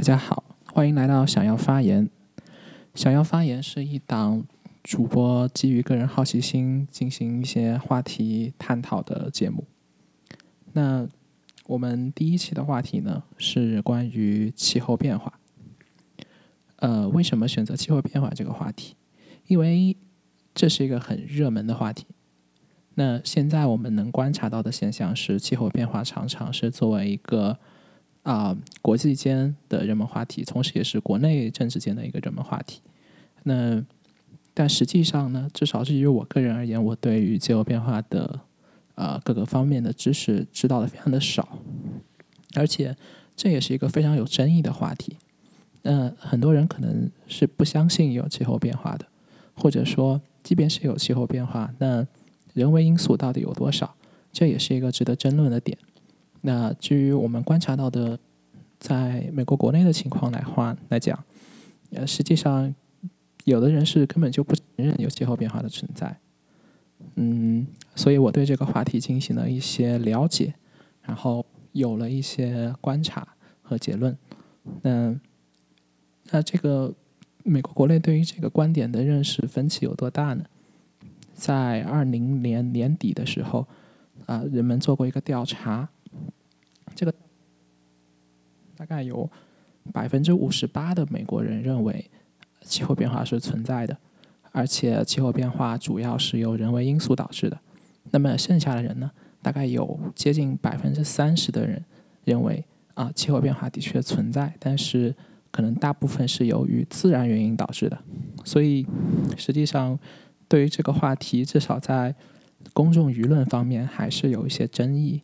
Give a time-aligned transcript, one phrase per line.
[0.00, 2.08] 大家好，欢迎来到想要发言。
[2.94, 4.42] 想要发言是一档
[4.82, 9.66] 主播基于个人好奇心进行一些话题探讨的节目。
[10.72, 11.06] 那
[11.66, 15.38] 我们第一期的话题呢是关于气候变化。
[16.76, 18.96] 呃，为什么选择气候变化这个话题？
[19.48, 19.94] 因为
[20.54, 22.06] 这是一个很热门的话题。
[22.94, 27.58] 那现在我们能观察到的现象是，气候变化常常是作为一个
[28.22, 32.80] 啊国际间的人文话题，同时也是国内政治间的一个热门话题。
[33.44, 33.82] 那
[34.52, 38.40] 但实际上呢，至少是于我个人而言，我对于气候变化的
[38.94, 41.58] 啊各个方面的知识知道的非常的少，
[42.54, 42.96] 而且
[43.34, 45.16] 这也是一个非常有争议的话题。
[45.82, 49.06] 那很多人可能是不相信有气候变化的，
[49.54, 52.06] 或者说，即便是有气候变化，那
[52.52, 53.94] 人为因素到底有多少？
[54.30, 55.78] 这也是一个值得争论的点。
[56.42, 58.18] 那至于我们观察到的，
[58.78, 61.22] 在美国国内的情况来话来讲，
[61.90, 62.74] 呃，实际上
[63.44, 66.16] 有的人是根本就不承认有气候变化的存在。
[67.16, 70.54] 嗯，所以我对这个话题进行了一些了解，
[71.02, 73.26] 然后有了一些观察
[73.62, 74.16] 和结论。
[74.82, 75.18] 那
[76.30, 76.94] 那这个
[77.42, 80.44] 美国国内对于这个观点的认识分歧有多大呢？
[81.34, 83.66] 在二零年年底的时候，
[84.26, 85.88] 啊，人们做过一个调查，
[86.94, 87.14] 这个
[88.76, 89.28] 大概有
[89.92, 92.10] 百分之五十八的美国人认为
[92.62, 93.96] 气候变化是存在的，
[94.52, 97.58] 而且气候变化主要是由人为因素导致的。
[98.10, 99.10] 那么剩下的人呢，
[99.42, 101.84] 大概有接近百分之三十的人
[102.24, 105.14] 认为啊，气候变化的确存在，但是。
[105.52, 107.98] 可能大部分是由于自然原因导致的，
[108.44, 108.86] 所以
[109.36, 109.98] 实际上
[110.46, 112.14] 对于这个话题，至少在
[112.72, 115.22] 公众舆论方面还是有一些争议。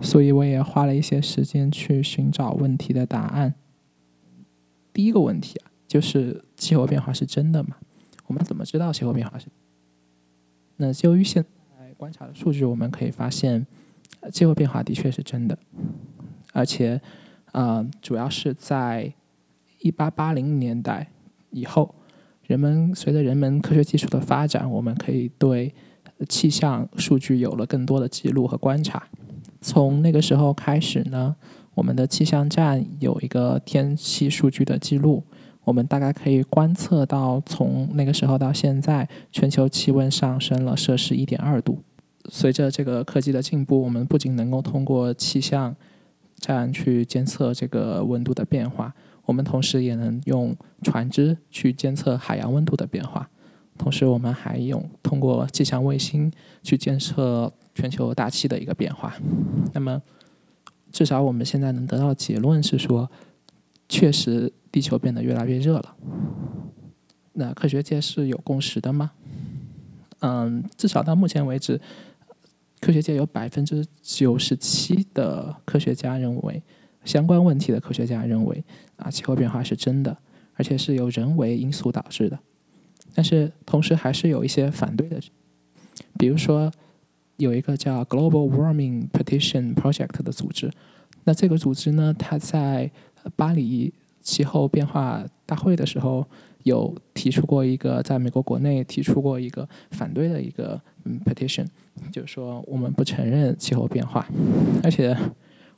[0.00, 3.54] 所以我也花了一些时间去寻找问题的答案。
[4.92, 7.76] 第一个问题啊，就是气候变化是真的吗？
[8.26, 9.46] 我们怎么知道气候变化是？
[10.76, 11.44] 那由于现
[11.78, 13.66] 在观察的数据，我们可以发现
[14.32, 15.58] 气候变化的确是真的，
[16.52, 17.00] 而且
[17.52, 19.12] 啊，主要是在。
[19.82, 21.10] 一八八零年代
[21.48, 21.94] 以后，
[22.46, 25.72] 人们随着人们科学技术的发展，我们可以对
[26.28, 29.08] 气象数据有了更多的记录和观察。
[29.60, 31.36] 从那个时候开始呢，
[31.74, 35.22] 我们的气象站有一个天气数据的记录，
[35.64, 41.78] 我们大概可以观测到从那个时候到现在，全球气温上升了摄氏一点二度。
[42.28, 45.74] 随着这个科技的进步，我们不仅能够通过气象
[46.36, 48.94] 站去监测这个温度的变化。
[49.26, 53.28] 我们同时也能用船只去监测海洋温度的变化，
[53.80, 56.30] 同时我们还用通过气象卫星
[56.62, 59.16] 去监测全球大气的一个变化。
[59.72, 60.02] 那么，
[60.92, 63.10] 至少我们现在能得到的结论是说，
[63.88, 65.96] 确实地球变得越来越热了。
[67.32, 69.12] 那科学界是有共识的吗？
[70.18, 71.80] 嗯，至少到目前为止，
[72.82, 76.62] 科学界有百分之九十七的科学家认为。
[77.06, 78.62] 相关问题的科学家认为，
[78.96, 80.14] 啊，气候变化是真的，
[80.52, 82.38] 而且是由人为因素导致的。
[83.14, 85.20] 但是，同时还是有一些反对的，
[86.18, 86.70] 比如说
[87.36, 90.70] 有一个叫 Global Warming Petition Project 的组织。
[91.24, 92.90] 那这个组织呢，它在
[93.36, 96.26] 巴黎气候变化大会的时候，
[96.62, 101.66] 有提出过一个在美国国内提出过一个反对的一个嗯 petition，
[102.10, 104.26] 就是说我们不承认气候变化，
[104.82, 105.16] 而且。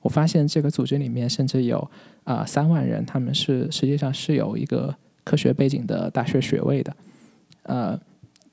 [0.04, 1.88] 我发现这个组织里面甚至有
[2.24, 4.92] 啊三万人，他们是实际上是有一个
[5.22, 6.92] 科学背景的大学学位的，
[7.62, 7.98] 呃，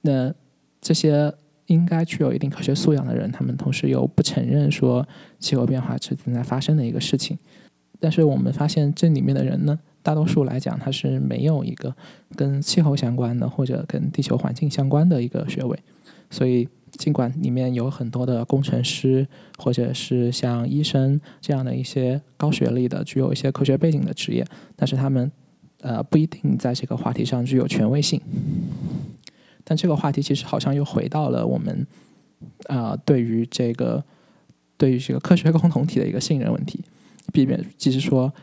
[0.02, 0.34] 那
[0.81, 1.34] 这些
[1.68, 5.08] 应该具有一定科学素养的人，他们同时又不承认说
[5.40, 7.38] 气候变化是正在发生的一个事情。
[8.00, 11.96] 但是我们发现这里面的人呢，大多数来讲他是没有一个
[12.36, 15.78] 跟气候相关的或者跟地球环境相关的一个学位，
[16.30, 16.68] 所以。
[16.98, 19.25] 尽管里面有很多的工程师，
[19.59, 24.44] 或者是像医生这样的一些高学历的、具有一些科学背景的职业，
[24.75, 25.31] 但是他们
[25.81, 28.19] 呃不一定在这个话题上具有权威性。
[29.69, 31.88] 但这个话题其实好像又回到了我们
[32.68, 34.04] 啊对于这个
[34.75, 36.83] 对于这个科学共同体的一个信任问题，
[37.31, 38.33] 避免即是说。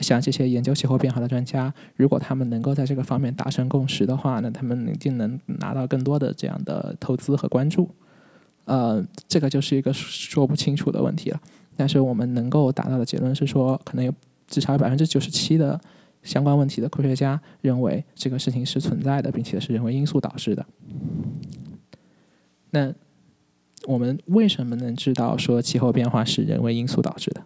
[0.00, 7.88] 像这些研究气候变化的专家，如果他们能够在这个方面达成共识的话，那他们一定能拿到更多的这样的投资和关注。
[8.64, 11.40] 呃，这个就是一个说不清楚的问题了。
[11.76, 14.12] 但是我们能够达到的结论是说，可能有
[14.48, 15.80] 至少有百分之九十七的
[16.22, 20.64] 相关问题的科学家认为这个事情是存在的，并且是人为因素导致的。
[22.70, 22.92] 那
[23.86, 27.42] 我们为什么能知道说气候变化是人为因素导致的？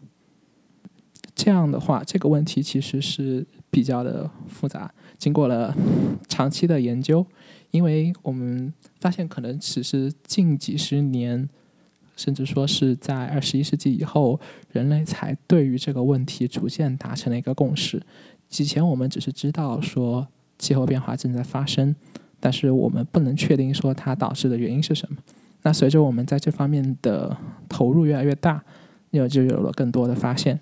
[1.35, 4.93] 这样的话，这个问题其实是比较的复杂。
[5.19, 5.75] 经过了
[6.29, 7.27] 长期的研究，
[7.71, 11.49] 因为我们发现，可能只是近几十年，
[12.17, 14.41] 甚至说是在二十一世纪以后，
[14.71, 18.03] 人类才对于这个问题逐渐达成了一个共识。
[18.51, 20.27] 以前我们只是知道说
[20.59, 21.95] 气候变化正在发生，
[22.41, 25.19] 但是我们不能确定说它导致的原因是什么。
[25.63, 27.37] 那随着我们在这方面的
[27.69, 28.63] 投入越来越大，
[29.11, 30.61] 又就有了更多的发现。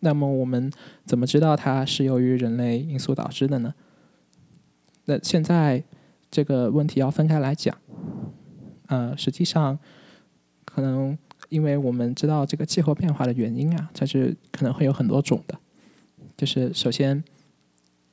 [0.00, 0.70] 那么我们
[1.04, 3.74] 怎么知道它是由于人类因素导致的呢？
[5.04, 5.84] 那现在
[6.30, 7.76] 这个问题要分开来讲。
[8.88, 9.78] 呃，实际上
[10.64, 11.18] 可能
[11.48, 15.58] 因为我们知道这个气候变化的原因啊，它是可能会有很多种的。
[16.36, 17.22] 就是首先，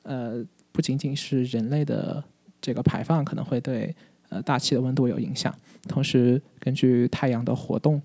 [0.02, 2.24] 呃，不仅仅是人类的
[2.60, 3.94] 这个排放可能会对
[4.30, 5.54] 呃大气的温度有影响，
[5.86, 8.00] 同时根据太阳的活动，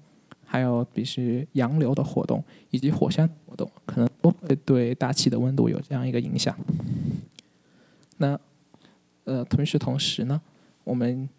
[0.45, 6.55] 还有比如洋流的活动以及火山活动，可能都会对大气的温度有这样一个影响。
[8.17, 8.37] 那
[9.23, 10.41] 呃，同时同时呢，
[10.83, 11.29] 我们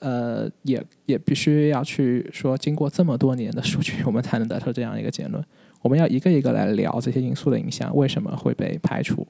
[0.00, 5.44] 呃也也必须要去说，经过这么多年的数据，我们才能得出这样一个结论。
[5.82, 9.26] 我们要一个一个来聊这些因素的影响，为什么会被排除？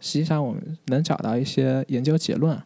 [0.00, 2.58] 实际上，我们能找到一些研究结论，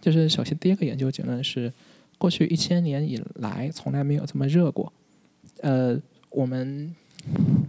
[0.00, 1.72] 就是首先第一个研究结论是，
[2.18, 4.92] 过去一千年以来从来没有这么热过。
[5.60, 5.98] 呃，
[6.30, 6.94] 我们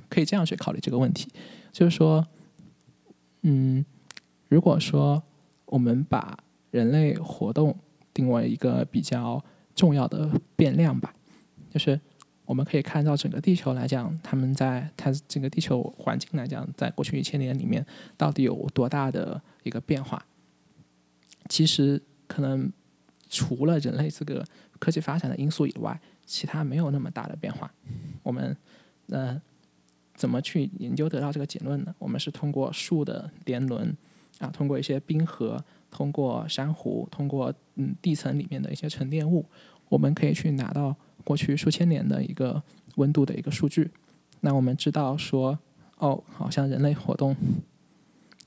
[0.09, 1.27] 可以这样去考虑这个问题，
[1.71, 2.25] 就是说，
[3.41, 3.83] 嗯，
[4.47, 5.21] 如果说
[5.65, 6.37] 我们把
[6.71, 7.75] 人类活动
[8.13, 9.43] 定为一个比较
[9.75, 11.13] 重要的变量吧，
[11.71, 11.99] 就是。
[12.45, 17.85] 我们可以看到整个地球来讲，他们在它整个地球环境来讲，在过去一千年里面
[18.17, 20.23] 到底有多大的一个变化？
[21.47, 22.69] 其实可能
[23.29, 24.45] 除了人类这个
[24.77, 27.71] 科技发展的因素以外，其他没有那么大的变化。
[28.23, 28.55] 我们
[29.07, 29.41] 呃
[30.13, 31.95] 怎么去研究得到这个结论呢？
[31.97, 33.95] 我们是通过树的年轮
[34.39, 39.45] 啊，通过一些冰河，通过珊瑚，通过嗯地层里面的一些沉淀物，
[39.87, 40.93] 我们可以去拿到。
[41.23, 42.61] 过去数千年的一个
[42.95, 43.89] 温度的一个数据，
[44.41, 45.57] 那我们知道说，
[45.97, 47.35] 哦，好像人类活动，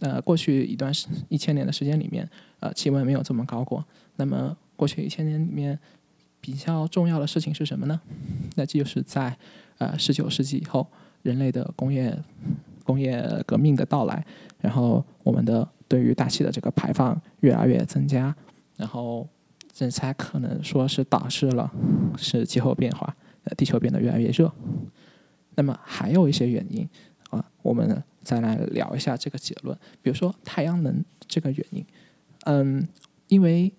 [0.00, 2.28] 呃，过去一段时一千年的时间里面，
[2.60, 3.84] 呃，气温没有这么高过。
[4.16, 5.78] 那么过去一千年里面
[6.40, 8.00] 比较重要的事情是什么呢？
[8.54, 9.36] 那就是在
[9.78, 10.86] 呃十九世纪以后，
[11.22, 12.16] 人类的工业
[12.84, 14.24] 工业革命的到来，
[14.60, 18.36] 然后我们的对于大气的这个排放越来越增加，
[18.76, 19.26] 然后。
[19.78, 21.70] 这才可能说是导致了
[22.16, 23.14] 是气候变化，
[23.44, 24.50] 呃，地球变得越来越热。
[25.54, 26.88] 那么还有一些原因
[27.28, 29.76] 啊，我们再来聊一下这个结论。
[30.00, 31.84] 比如说太阳能这个原因，
[32.46, 32.88] 嗯，
[33.28, 33.70] 因为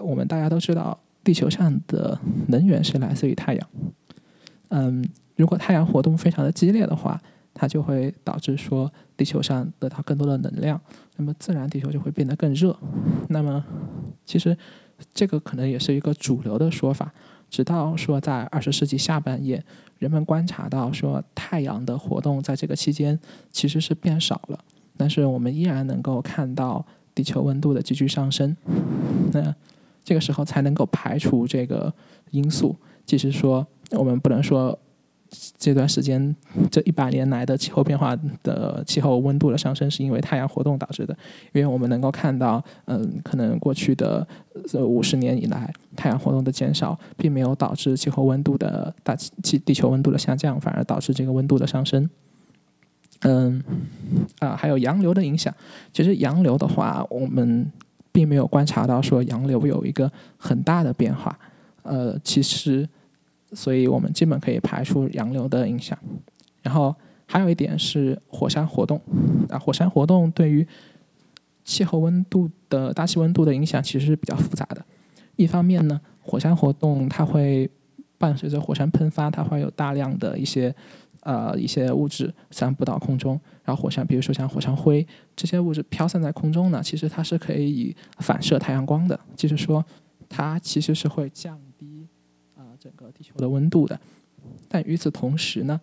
[0.00, 2.18] 我们大家都知道，地球上的
[2.48, 3.68] 能源是来自于太阳。
[4.70, 7.22] 嗯，如果太阳活动非常的激烈的话，
[7.54, 10.80] 它就会导致说地球上得到更多的能量，
[11.14, 12.76] 那么自然地球就会变得更热。
[13.28, 13.64] 那么
[14.26, 14.58] 其实。
[15.12, 17.12] 这个可能也是一个主流的说法，
[17.50, 19.62] 直到说在二十世纪下半叶，
[19.98, 23.18] 人们观察到说太阳的活动在这个期间
[23.50, 24.58] 其实是变少了，
[24.96, 28.56] 但是我们依然能够看到地球温度的急剧上升，
[29.32, 29.54] 那
[30.04, 31.92] 这个时候才能够排除这个
[32.30, 34.78] 因素，即使说我们不能说。
[35.58, 36.36] 这段时间，
[36.70, 41.16] 这一百年来的气候变化的气候温度的上升，是因为太阳活动导致的。
[41.52, 44.24] 因为我们能够看到，嗯，可能过去的
[44.66, 52.08] 这五十年以来，太阳活动的减少，并没有导致气候温度的大气地球温度的下降，反而导致这个温度的上升。
[53.20, 53.62] 嗯，
[54.40, 55.54] 啊，还有洋流的影响。
[55.92, 57.70] 其实洋流的话，我们
[58.12, 61.38] 并没有观察到说洋流有一个很大的变化。
[61.82, 62.88] 呃，其实。
[63.56, 65.96] 所以我们基本可以排除洋流的影响，
[66.60, 66.92] 然后
[67.24, 69.00] 还有一点是火山活动
[69.48, 70.66] 啊，火山活动对于
[71.64, 74.84] 气候温度的大气温度的影响其实是比较复杂的。
[75.36, 77.68] 一方面呢，火山活动它会
[78.18, 80.74] 伴随着火山喷发，它会有大量的一些
[81.20, 89.84] 呃一些物质散布到空中，然后火山，比如说像火山灰这些物质飘散在空中呢，其实它是可以以反射太阳光的，就是说
[90.28, 92.06] 它其实是会降低
[92.54, 92.76] 啊。
[92.78, 93.98] 整个地球的温度的，
[94.68, 95.80] 但与此同时呢，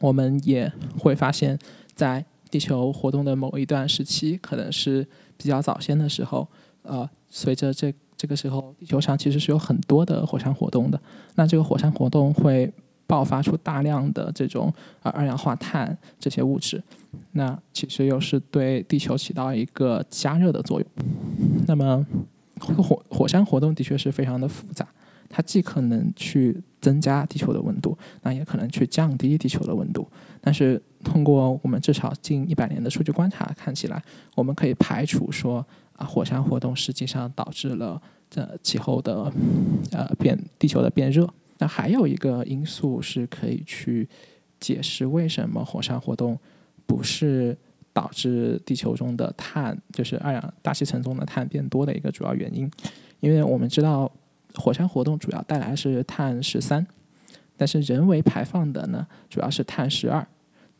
[0.00, 1.58] 我们也会发现，
[1.94, 6.46] 在地球活动的某一段时期，可能是比较早先的时候，
[6.82, 11.00] 呃，随着这这个时候，地球上其实是有很多的火山活动的。
[11.36, 12.72] 那这个火山活动会
[13.06, 16.82] 爆发出大量的这种呃二氧化碳这些物质，
[17.32, 20.88] 那其实又是对地球起到一个加热的作用。
[21.66, 22.04] 那么
[22.58, 24.86] 火火山活动的确是非常的复杂。
[25.30, 30.08] 它既可能去增加地球的温度，那也可能去降低地球的温度。
[30.40, 34.02] 但是通过我们至少近一百年的数据观察看起来，
[34.34, 35.64] 我们可以排除说
[35.94, 39.32] 啊，火山活动实际上导致了这气候的
[39.92, 41.28] 呃变，地球的变热。
[41.58, 44.08] 那还有一个因素是可以去
[44.60, 46.38] 解释为什么火山活动
[46.86, 47.56] 不是
[47.92, 52.70] 导致地球中的碳，就是二氧大气层中的碳变多的一个主要原因，
[53.20, 54.10] 因为我们知道
[54.54, 56.86] 火山活动主要带来是碳十三。
[57.56, 60.24] 但是人为排放的呢，主要是碳十二。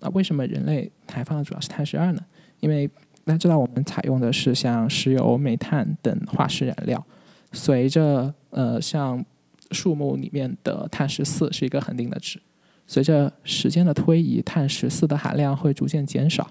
[0.00, 2.20] 那为什么人类排放的主要是碳十二呢？
[2.60, 2.88] 因为
[3.24, 7.04] 大家知道，我们采用的是像石油、煤炭等化石燃料，
[7.52, 9.24] 随着呃像
[9.70, 12.40] 树木里面的碳十四是一个恒定的值，
[12.86, 16.50] 随着时间的推移，碳十四的含量会逐渐减少。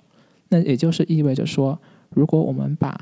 [0.50, 1.77] 那也就是意味着说，
[2.12, 2.96] 如果我们把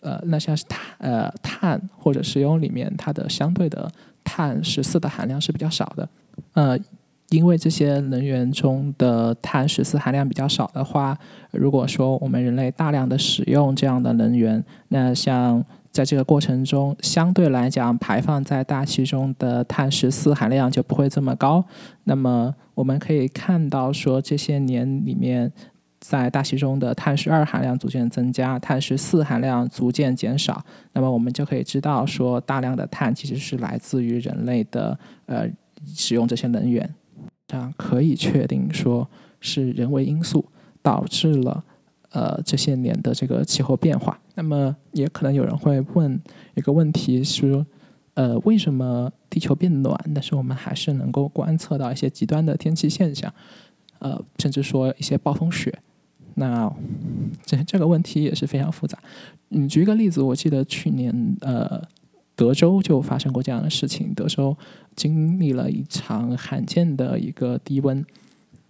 [0.00, 3.90] 呃那像是碳呃碳或者石油里面它的相对的
[4.24, 6.08] 碳十四的含量是比较少的。
[6.54, 6.78] 呃，
[7.32, 11.18] 因为这些能源中的碳十四含量比较少的话，
[11.50, 21.64] 如果说我们人类大量的使用这样的能源，那像在这个过程中，相对来讲排放在大气中的碳十四含量就不会这么高。
[22.04, 25.50] 那么我们可以看到，说这些年里面，
[26.00, 30.62] 在大气中的碳十二含量逐渐增加，碳十四含量逐渐减少。
[30.92, 35.48] 那么我们就可以知道，说大量的碳其实是来自于人类的呃。
[35.84, 36.88] 使用这些能源，
[37.52, 39.06] 这样可以确定说
[39.38, 40.42] 是人为因素
[40.80, 41.62] 导致了
[42.08, 44.18] 呃这些年的这个气候变化。
[44.36, 46.18] 那么也可能有人会问
[46.54, 47.62] 一个问题是，
[48.14, 53.30] 呃，为什么地球变暖，但是我们还是能够观测到一些极端的天气现象，
[53.98, 55.78] 呃，甚至说一些暴风雪？
[56.36, 56.74] 那
[57.44, 58.98] 这这个问题也是非常复杂。
[59.50, 61.82] 嗯，举一个例子，我记得去年呃。
[62.34, 64.56] 德州就发生过这样的事情，德州
[64.96, 68.04] 经历了一场罕见的一个低温，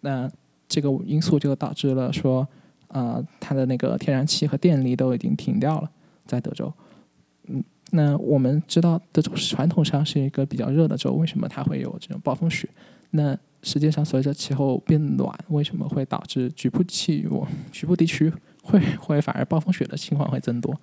[0.00, 0.30] 那
[0.68, 2.46] 这个因素就导致了说，
[2.88, 5.90] 呃，它的那个天然气和电力都已经停掉了，
[6.26, 6.72] 在德州。
[7.46, 12.68] 嗯，那我们知道德州传统上是一个比较热的州，为什么它会有这种暴风雪？
[13.10, 17.28] 那实际上随着气候变暖，为什么会导致局部气域、
[17.70, 20.74] 局部地区会会反而暴风雪的情况会增多？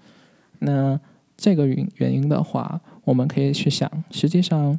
[0.59, 0.99] 那
[1.39, 4.77] 这个原原因的话，我们可以去想，实际上，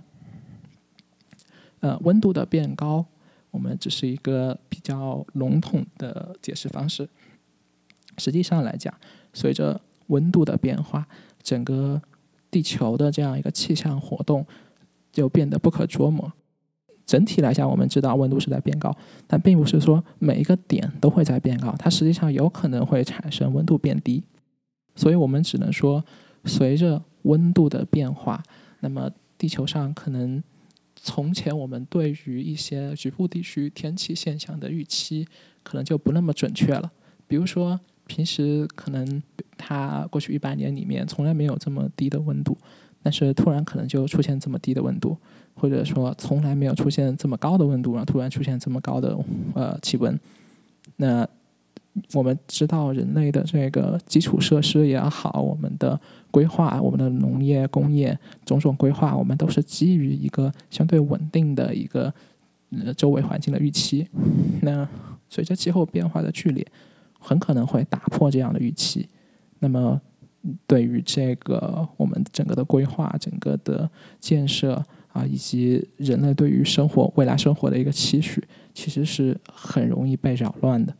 [1.80, 3.06] 呃，温度的变高，
[3.50, 7.08] 我们只是一个比较笼统的解释方式。
[8.18, 8.92] 实际上来讲，
[9.32, 11.08] 随着温度的变化，
[11.42, 12.02] 整个
[12.50, 14.44] 地球的这样一个气象活动
[15.10, 16.30] 就变得不可捉摸。
[17.06, 18.94] 整体来讲，我们知道温度是在变高，
[19.26, 24.22] 但并不是说每一个点都会在变高，它实际上有可能会产生温度变低。
[24.94, 26.04] 所以我们只能说。
[26.44, 28.42] 随着温度的变化，
[28.80, 30.42] 那么地球上可能
[30.96, 35.26] 从前我们对于一些局部地区天气现象的预期，
[35.62, 36.90] 可能就不那么准确了。
[37.26, 39.22] 比如说，平时可能
[39.56, 42.56] 它过去一百年里面从来没有这么低的温度，
[43.02, 45.16] 但是突然可能就出现这么低的温度，
[45.54, 49.16] 或者说从来没有出现这么高的温度，然后突然出现这么高的
[49.54, 50.18] 呃气温，
[50.96, 51.28] 那。
[52.12, 62.12] 我们知道人类的这个基础设施也好，我们的规划、我们的农业、工业种种规划，我们都是基于一个相对稳定的一个
[62.70, 64.06] 呃周围环境的预期。
[64.62, 64.88] 那
[65.28, 66.66] 随着气候变化的剧烈，
[67.18, 69.08] 很可能会打破这样的预期。
[69.58, 70.00] 那么，
[70.66, 74.82] 对于这个我们整个的规划、整个的建设
[75.12, 78.42] 啊，以及人类对于生活未来生活的一个期许，
[78.72, 80.94] 其实是很容易被扰乱的。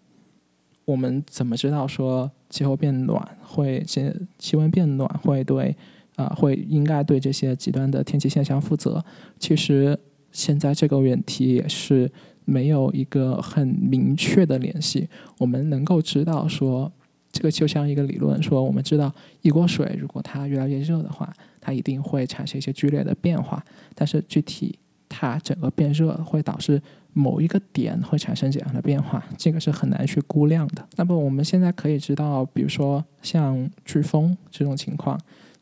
[0.91, 5.77] 我们怎么知道说气候变暖会气气温变暖会对
[6.17, 9.03] 啊会应该对这些极端的天气现象负责？
[9.39, 9.99] 其实
[10.33, 12.11] 现在这个问题也是
[12.45, 15.09] 没有一个很明确的联系。
[15.39, 16.91] 我们能够知道说，
[17.31, 24.77] 这个就像一个理论说，我们知道一锅水如果它越来越热的话，它一定会产生一些剧烈的变化，但是具体
[25.09, 26.83] 它整个变热会导致。
[27.13, 30.87] 某一个点会产生怎样的变化，这个是很难去估量的。
[30.97, 35.19] 那么我们现在可以知道，比如说像飓风这种情况，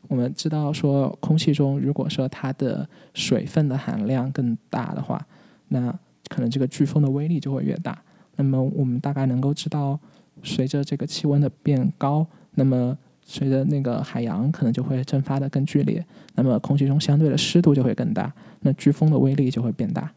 [0.07, 5.25] 我们知道说空气中如果说它的水分的含量更大的话，
[5.69, 5.91] 那
[6.27, 7.99] 可能这个飓风的威力就会越大。
[8.35, 9.99] 那么我们大概能够知道，
[10.43, 12.25] 随着这个气温的变高，
[12.55, 12.97] 那么
[13.31, 20.11] 随着那个海洋可能就会蒸发的更剧烈，那么空气中相对的湿度就会更大，那飓风的威力就会变大。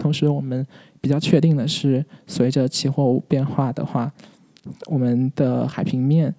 [0.00, 0.66] 同时，我们
[0.98, 4.10] 比较确定的是，随着气候变化的话，
[4.86, 6.34] 我们的海平面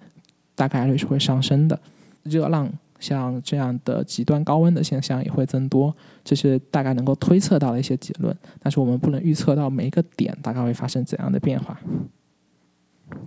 [0.56, 1.78] 大概率是会上升的，
[2.24, 5.94] 热浪像这样的极端高温的现象也会增多，
[6.24, 8.36] 这是大概能够推测到的一些结论。
[8.58, 11.78] 但是我们不能预测到每一个点大概会发生怎样的变化。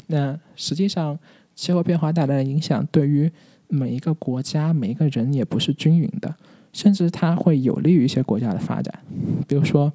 [0.08, 1.18] 那实际上，
[1.62, 3.32] 气候变化带来的影响对于
[3.68, 6.36] 每一个国家、每一个人也不是均匀的，
[6.74, 8.92] 甚至它会有利于一些国家的发展。
[9.48, 9.94] 比如说，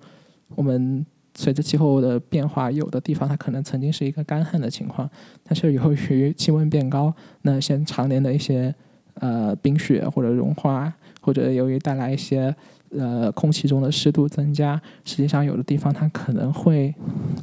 [0.54, 1.04] 我们
[1.34, 5.10] 随着气候的变化，有的地方它可能曾经是一个干旱的情况，
[5.42, 8.72] 但是由于气温变高，那些常年的一些
[9.14, 12.54] 呃冰雪或者融化，或者由于带来一些
[12.90, 16.94] 呃空气中的湿度增加，实际上有的地方它可能会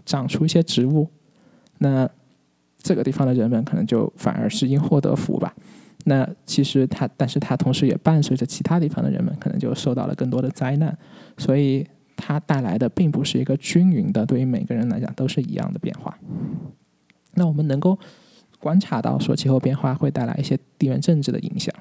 [0.05, 1.09] 长出一些植物，
[1.79, 2.09] 那
[2.83, 5.51] 这个地方的人们可能就反而是因祸得福吧。
[6.05, 10.95] 那其实它，但是它同时也伴随着其他地方的人们可能就受到了更多的灾难，
[11.37, 11.87] 所以
[12.17, 16.13] 它带来的并不是一个均匀的，对于每个人来讲都是一样的变化。
[17.35, 17.97] 那我们能够
[18.59, 21.73] 观察到说，气候变化会带来一些地缘政治的影响，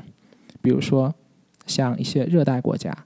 [0.63, 1.13] 比如说
[1.67, 2.97] 像一些热带国家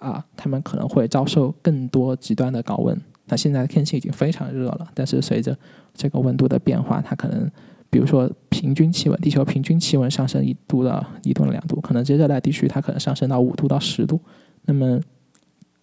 [0.00, 2.98] 啊，他们可能会遭受更多极端的高温。
[3.26, 5.56] 那现在天气已经非常热了，但是随着
[5.94, 7.50] 这个温度的变化，它可能。
[7.90, 14.20] 比如说，平均气温，地球平均气温上升一度到一度两度，可能这热带地区它可能上升到五度到十度，
[14.64, 15.00] 那么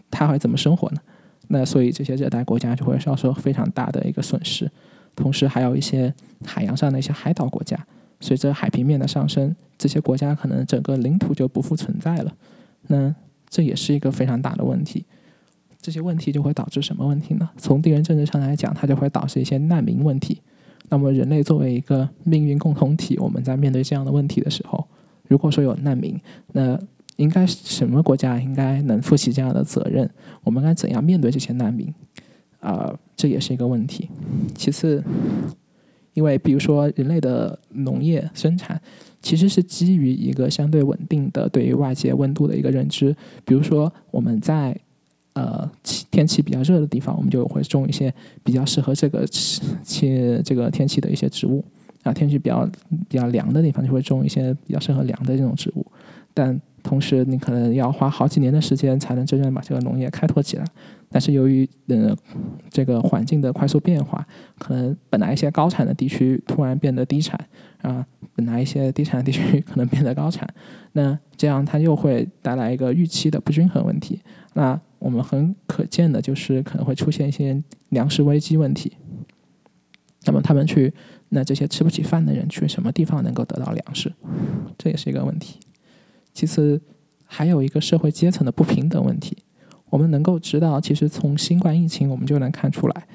[0.10, 0.98] 它会怎么生活呢？
[1.48, 4.69] 那所以这些热带国家就会遭受非常大的一个损失。
[5.15, 7.79] 同时，还有一些海洋上的一些海岛国家，
[8.19, 12.33] 随着海平面的上升，这些国家可能整个领土就不复存在了。
[12.88, 13.15] 那
[13.48, 15.05] 这也是一个非常大的问题。
[15.81, 17.50] 这些问题就会导致什么问题呢？
[17.57, 20.39] 从地缘政治上来讲，它就会导致一些难民问题。
[20.89, 24.85] 那么，人类作为一个命运共同体，我们在面对这样的问题的时候，
[25.27, 26.19] 如果说有难民，
[26.51, 26.77] 那
[27.15, 30.09] 应该什么国家应该能负起这样的责任？
[30.43, 31.91] 我们该怎样面对这些难民？
[32.59, 34.09] 啊，这也是一个问题。
[34.53, 35.03] 其次，
[36.13, 38.79] 因为比如说人类的农业生产
[39.21, 44.77] 其实是基于一个相对稳定的对于外界温度的一个认知，比如说我们在。
[45.33, 45.69] 呃，
[46.11, 51.63] 天气比较热的地方，我们就会种一些比较适合这个气这个天气的一些植物
[52.03, 52.11] 啊。
[52.11, 52.69] 天气比较
[53.07, 55.85] 比较凉的地方，就会种一些比较适合凉的这种植物。
[56.33, 60.65] 但同时，你可能要花好几年的时间才能真正把这个农业开拓起来。
[61.09, 62.15] 但是由于呃
[62.70, 64.25] 这个环境的快速变化，
[64.57, 67.39] 可能本来一些高产的地区突然变得低产
[67.81, 70.48] 啊，本来一些低产地区可能变得高产，
[70.94, 74.22] 那这样它又会带来一个预期的不均衡问题。
[74.53, 77.59] 那我们很可见的就是可能会出现一些
[77.90, 78.94] 粮食危机问题。
[80.25, 80.94] 那么他们去，
[81.29, 84.14] 那这些吃不起饭的人去什么地方能够得到粮食？
[84.77, 85.59] 这也是一个问题。
[86.31, 86.79] 其次，
[87.25, 89.35] 还有一个社会阶层的不平等问题。
[89.90, 93.07] 我们能够知道，其实从新冠疫情我们就能看出来，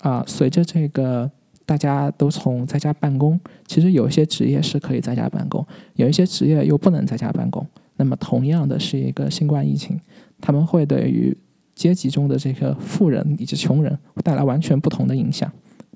[0.00, 1.28] 啊，随着这个
[1.64, 7.66] 大家都从在家办公，其实有一些职业是可以在家办公，有一些职业又不能在家办公。
[8.02, 9.98] 那么，同样的是一个新冠疫情。
[10.40, 11.36] 他们会对于
[11.72, 15.50] 阶级中的这个富人以及穷人带来完全不同的影响。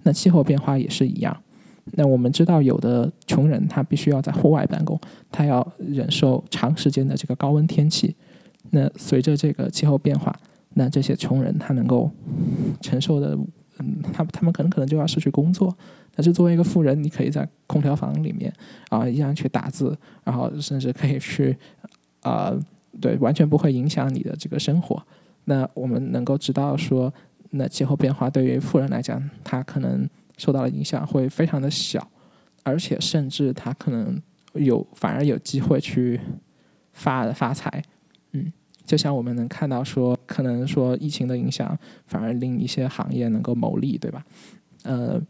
[0.05, 1.37] 那气候变化也是一样。
[1.93, 4.99] 那我们知道，有的穷人他必须要在户外办公，
[5.33, 8.15] 他要忍受长时间的这个高温天气。
[8.71, 10.33] 那随着这个气候变化，
[10.75, 12.09] 那这些穷人他能够
[12.81, 13.37] 承受的，
[13.79, 15.77] 嗯，他他们可能可能就要失去工作。
[16.15, 18.53] 但是作为一个富人，你可以在空调房里面
[18.89, 21.55] 啊，依然去打字，然后甚至可以去
[22.27, 22.59] 啊。
[22.99, 25.07] 对，完全不会影响你的这个生活。
[25.45, 27.13] 那我们能够知道说，
[27.51, 30.09] 那气候变化对于富人来讲，他可能
[30.39, 32.09] 受到的影响会非常的小，
[32.63, 34.19] 而且甚至他可能
[34.55, 36.19] 有反而有机会去
[36.95, 37.85] 发发财。
[38.33, 38.51] 嗯，
[38.87, 44.25] 就像我们能看到说，可能说疫情的影响反而令一些行业能够牟利，对吧？
[44.85, 45.21] 呃，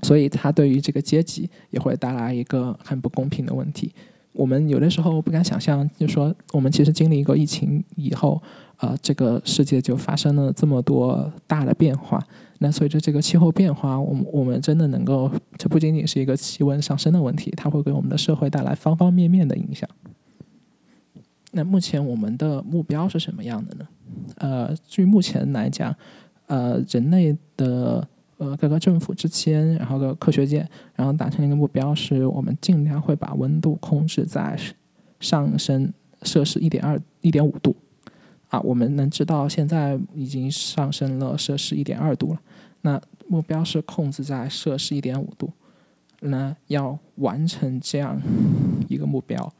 [0.00, 3.92] 所以它对于这个阶级也会带来一个很不公平的问题。
[4.34, 8.42] 我们有的时候不敢想象，就说我们其实经历一个疫情以后，
[8.78, 12.20] 呃，这个世界就发生了这么多大的变化。
[12.58, 19.88] 那随着这个气候变化，我们我们真的能够，这不仅仅是一个气温上升的问题，它会给我们的社会带来方方面面的影响。
[21.52, 23.86] 那目前我们的目标是什么样的呢？
[24.38, 25.94] 呃，据目前来讲，
[26.48, 28.08] 呃，人类的。
[28.44, 34.54] 呃，各个政府之间，然后个科学界，然后达成一个目标，是我们尽量会把温度控制在
[35.18, 35.90] 上升
[36.24, 37.74] 摄氏一点二、一点五度。
[38.48, 42.40] 啊，我们能知道现在已经上升了摄氏一点二度了。
[42.82, 45.50] 那目标是控制在摄氏一点五度。
[46.20, 48.20] 那要完成这样
[48.88, 49.50] 一个目标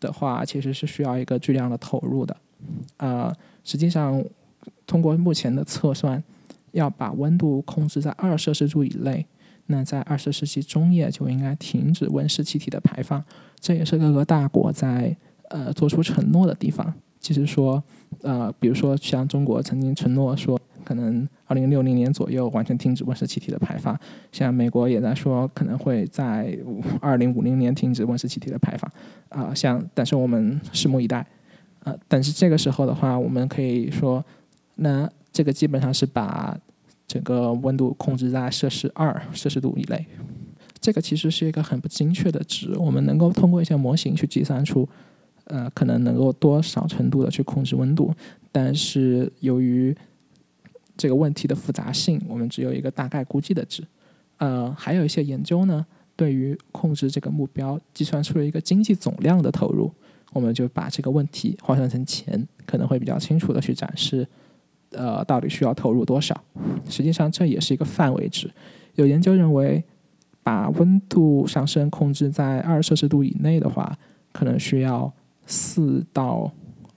[0.00, 2.34] 的话，其实是需要一个巨量的投入的。
[2.96, 3.30] 呃，
[3.62, 4.24] 实际上
[4.86, 6.24] 通过目前的测算。
[6.72, 9.26] 要把温度控制在二摄氏度以内，
[9.66, 13.22] 那在二十世纪中叶就应该停止温室气体的排放。
[13.60, 15.16] 这也是各个大国在
[15.48, 16.92] 呃做出承诺的地方。
[17.20, 17.82] 就是说，
[18.22, 23.98] 呃，比如说像中国曾经承诺说，可能二零六零年左右完全停止温室气体的排放。
[24.30, 26.56] 像美国也在说，可能会在
[27.00, 28.90] 二零五零年停止温室气体的排放。
[29.30, 31.26] 啊，像但是我们拭目以待。
[31.80, 34.24] 呃，但是这个时候的话，我们可以说，
[34.76, 36.58] 那这个基本上是把
[37.06, 40.04] 整个温度控制在摄氏二摄氏度以内。
[40.80, 44.88] 这个其实是一个很不精确的值，我们能够通过一些模型去计算出。
[45.44, 48.12] 呃，可能能够多少程度的去控制温度，
[48.50, 49.96] 但是由于
[50.96, 53.84] 这个问题的复杂性，我们只有一个大概估计的值。
[54.38, 59.92] 呃，还有一些研究呢，对于控制这个目标，计算出了一个经济总量的投入，
[60.32, 64.26] 我们就把这个问题换算成钱，可能会比较清楚的去展示，
[64.90, 66.38] 呃，到底需要投入多少。
[66.88, 68.50] 实际上这也是一个范围值。
[68.94, 69.82] 有研究认为，
[70.42, 73.96] 把温度上升控制在二摄氏度以内的话，
[74.32, 75.12] 可能需要。
[75.50, 76.52] 四到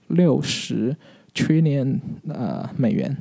[0.08, 0.94] 六十
[1.32, 3.16] trillion 呃美元，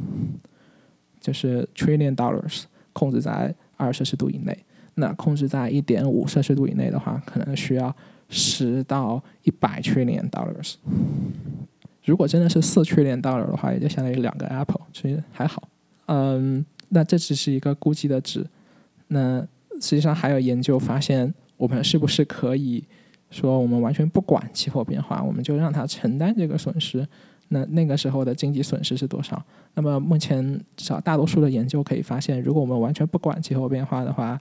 [1.22, 4.66] 就是 trillion dollars，控制在二摄氏度以内。
[4.96, 7.96] 那控制在一点五摄氏度以内的话，可能需要
[8.28, 10.76] 十到一百 trillion dollars。
[12.12, 15.66] 如果真的是四 trillion dollar 的话，也就相当于两个 Apple，其实还好。
[16.08, 18.46] 嗯，那这只是一个估计的值。
[19.08, 19.40] 那
[19.76, 22.84] 实际上还有研究发现，我们是不是可以？
[23.30, 27.08] 说我们完全不管气候变化，我们就让它承担这个损失。
[27.48, 29.42] 那那个时候的经济损失是多少？
[29.74, 30.44] 那么目前
[30.76, 34.38] 至少大多数的研究可以发现，如果我们完全不管气候变化的话，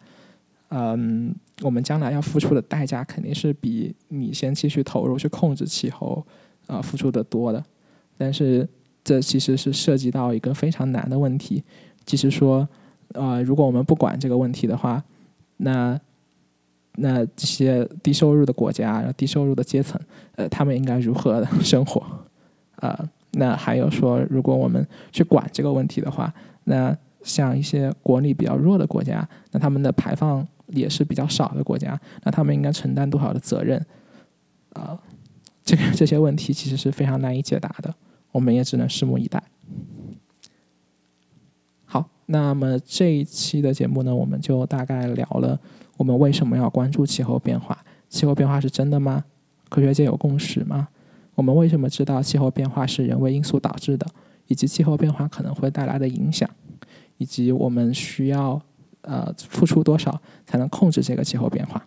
[0.70, 6.26] 嗯，我们将来要付出的代价肯定是比你先继续投入去控制气候
[6.70, 7.62] 啊付出的多的。
[8.16, 8.66] 但是
[9.02, 11.62] 这其实是涉及到一个非常难的问题，
[12.06, 12.68] 就是说，
[13.14, 15.02] 呃，如果我们不管这个问题的话，
[15.56, 16.00] 那。
[16.96, 19.98] 那这些低收入的国家、低收入的阶层，
[20.35, 22.04] 呃，他们应该如何生活？
[22.74, 33.80] 啊，那还有说，如果我们去管这个问题的话，那像一些国力比较弱的国家，那他们的排放也是比较少的国家，那他们应该承担多少的责任？
[34.72, 34.98] 啊，
[35.70, 37.94] 这个 这些问题其实是非常难以解答的，
[38.33, 39.40] 我们也只能拭目以待。
[41.85, 45.61] 好，那么这一期的节目呢，我们就大概聊了。
[45.96, 47.85] 我们为什么要关注气候变化？
[48.09, 49.24] 气候变化是真的吗？
[49.68, 50.88] 科学界有共识吗？
[51.37, 54.04] 我们为什么知道气候变化是人为因素导致的？
[54.48, 56.50] 以及气候变化可能会带来的影响？
[57.18, 58.61] 以及我们需要
[59.02, 61.87] 呃付出多少才能控制这个气候变化？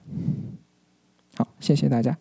[1.36, 2.18] 好，谢谢大家。